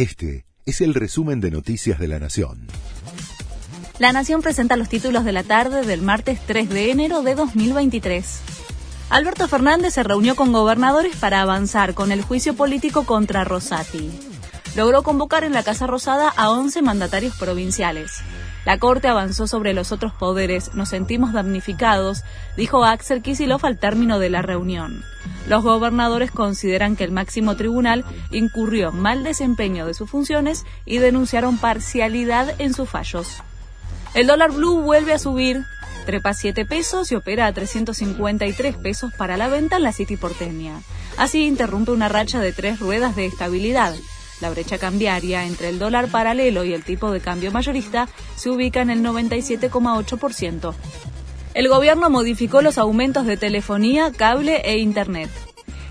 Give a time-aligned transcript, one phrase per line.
[0.00, 2.68] Este es el resumen de Noticias de la Nación.
[3.98, 8.40] La Nación presenta los títulos de la tarde del martes 3 de enero de 2023.
[9.10, 14.29] Alberto Fernández se reunió con gobernadores para avanzar con el juicio político contra Rosati.
[14.76, 18.18] Logró convocar en la Casa Rosada a 11 mandatarios provinciales.
[18.64, 22.22] La Corte avanzó sobre los otros poderes, nos sentimos damnificados,
[22.56, 25.02] dijo Axel Kicillof al término de la reunión.
[25.48, 31.58] Los gobernadores consideran que el máximo tribunal incurrió mal desempeño de sus funciones y denunciaron
[31.58, 33.42] parcialidad en sus fallos.
[34.14, 35.64] El dólar blue vuelve a subir,
[36.04, 40.80] trepa 7 pesos y opera a 353 pesos para la venta en la City porteña.
[41.16, 43.94] Así interrumpe una racha de tres ruedas de estabilidad.
[44.40, 48.80] La brecha cambiaria entre el dólar paralelo y el tipo de cambio mayorista se ubica
[48.80, 50.74] en el 97,8%.
[51.52, 55.30] El gobierno modificó los aumentos de telefonía, cable e Internet.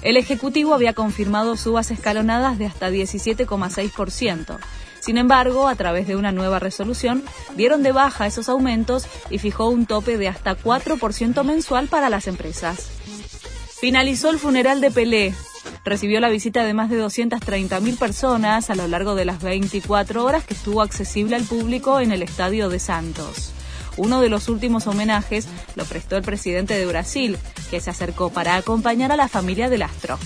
[0.01, 4.57] El Ejecutivo había confirmado subas escalonadas de hasta 17,6%.
[5.01, 7.23] Sin embargo, a través de una nueva resolución,
[7.55, 12.27] dieron de baja esos aumentos y fijó un tope de hasta 4% mensual para las
[12.27, 12.89] empresas.
[13.79, 15.33] Finalizó el funeral de Pelé,
[15.85, 20.45] recibió la visita de más de 230.000 personas a lo largo de las 24 horas
[20.45, 23.53] que estuvo accesible al público en el Estadio de Santos.
[23.97, 27.37] Uno de los últimos homenajes lo prestó el presidente de Brasil,
[27.69, 30.17] que se acercó para acompañar a la familia del astro.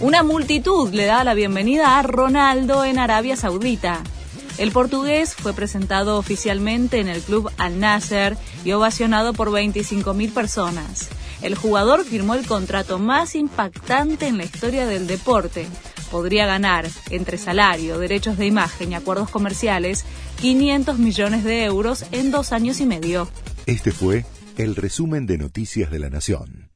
[0.00, 4.00] Una multitud le da la bienvenida a Ronaldo en Arabia Saudita.
[4.56, 11.08] El portugués fue presentado oficialmente en el club Al Nasser y ovacionado por 25.000 personas.
[11.42, 15.66] El jugador firmó el contrato más impactante en la historia del deporte.
[16.10, 20.04] Podría ganar, entre salario, derechos de imagen y acuerdos comerciales,
[20.40, 23.28] 500 millones de euros en dos años y medio.
[23.66, 24.24] Este fue
[24.56, 26.67] el resumen de Noticias de la Nación.